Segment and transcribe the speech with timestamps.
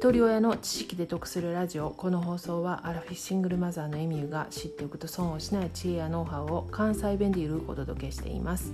[0.00, 8.72] 一人親の知識で得するラジオこの放送はアラフィシングルマザーのエミューが知っておくと損をしない知恵やノウハウを関西弁でゆるくお届けしています。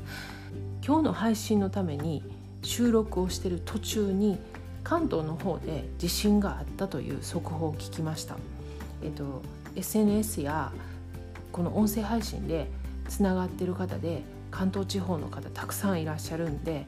[0.87, 2.23] 今日の配信のために
[2.63, 4.39] 収録をしている途中に
[4.85, 8.37] 関東の方で地震があったという速報を聞きました。
[9.03, 9.43] えっと
[9.75, 10.71] SNS や
[11.51, 12.69] この音声配信で
[13.09, 14.23] つながってる方で
[14.53, 16.87] 関東地方の方たくさんいらっしゃるんで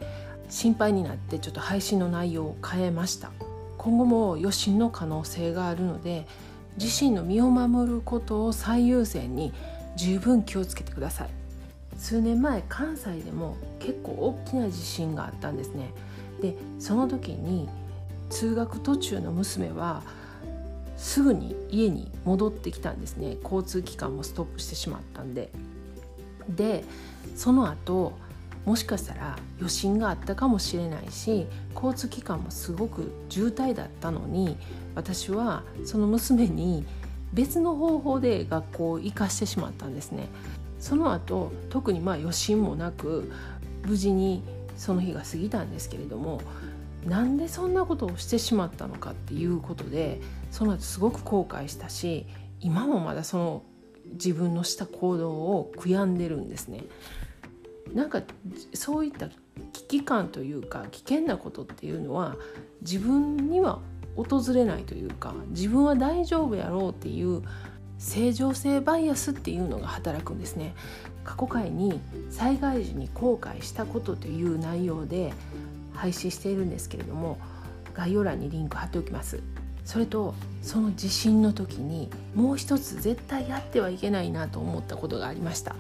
[0.49, 3.33] 心配になってちょっと配信の内容を変えました。
[3.79, 6.27] 今後も余震の可能性があるので
[6.79, 9.53] 自身の身を守ることを最優先に
[9.97, 11.29] 十分気をつけてください。
[11.97, 15.93] 数年前関西でも結構大きな地震があったんですね。
[16.41, 17.69] でその時に
[18.31, 20.03] 通学途中の娘は
[20.97, 23.37] すぐに家に戻ってきたんですね。
[23.43, 25.51] 交通機関もストップしてしまったんで。
[26.49, 26.85] で
[27.37, 28.13] その後
[28.69, 34.59] もしかしたら余震があったかもしれないし交通機関もすごく渋滞だったのに
[34.95, 36.85] 私はその娘に
[37.33, 40.29] 別の方法で学校を行かしてしまったんですね。
[40.79, 43.33] その後特にまあ余震もなく
[43.87, 44.43] 無事に
[44.77, 46.43] その日が過ぎたんですけれども
[47.07, 52.27] なんでそんなことをしてしまったのかっていうことでその後すごく後悔したし
[52.61, 53.63] 今もまだその
[54.13, 56.85] 自分のした行動を悔やんでるんですね。
[57.95, 58.23] なんか
[58.75, 59.29] そういった
[59.73, 62.37] 危機感というか危険なことっていうのは
[62.83, 63.81] 自分には
[64.17, 67.43] 訪れないというか自分は大丈夫やろうっていう
[67.99, 70.75] 正常性バイアスっていうのが働くんですね。
[71.25, 72.01] 過去回に
[72.31, 75.33] 災害時に後悔したことという内容で
[75.93, 77.39] 配信しているんですけれども
[77.93, 79.41] 概要欄にリンク貼っておきます。
[79.85, 85.75] それとその地震の時にもう一つ絶対やってはいけないなと思ったことがありました。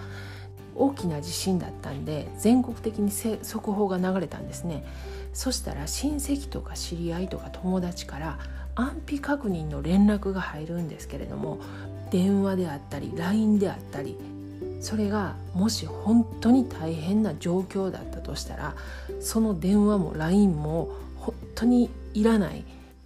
[0.78, 4.84] 大きな地震だったんで全国的に速報が流れたんですね
[5.34, 8.38] そしたら親戚とか知り合いとか友達から
[8.74, 11.58] 安否確認の連絡が入るんですけれども
[12.10, 14.16] 電話であったり LINE であったり
[14.80, 18.76] それがもし本当に大変な状況だったとしたら
[19.20, 22.64] その電話も LINE も本当にいらない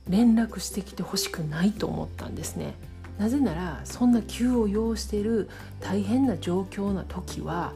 [0.09, 2.75] 連絡してきてほしくないと思ったんですね。
[3.23, 7.73] なぜならそんな急を要している大変な状況な時は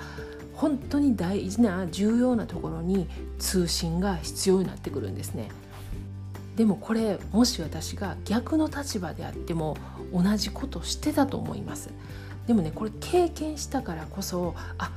[0.55, 3.07] 本当に大事な重要なところに
[3.39, 5.49] 通信が必要になってくるんですね。
[6.57, 9.77] でもこれもし私が逆の立場であっても
[10.13, 11.91] 同じことしてたと思います。
[12.49, 14.91] でもねこれ経験したからこそあ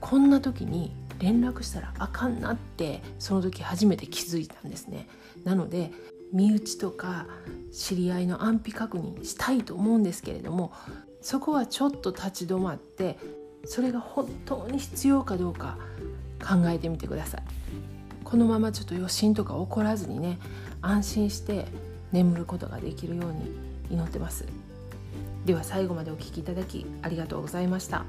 [0.00, 5.08] こんな時に連絡したらあかんなってその時初めて気づいたんですね。
[5.44, 5.92] なので
[6.32, 7.26] 身内とか
[7.72, 10.72] 知り合いの安否確認したいと思うんですけれども
[11.20, 13.18] そこはちょっと立ち止まって
[13.64, 15.78] それが本当に必要かどうか
[16.40, 17.42] 考えてみてください
[18.24, 20.38] このままちょっと余震とか起こらずにね
[20.80, 21.66] 安心して
[22.12, 23.50] 眠ることができるように
[23.90, 24.46] 祈ってます
[25.44, 28.04] では最後までお聴きいただきありがとうございました。